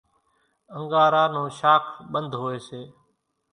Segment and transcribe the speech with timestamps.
[0.75, 2.81] انڳارا نون شاک ٻنڌ هوئيَ سي۔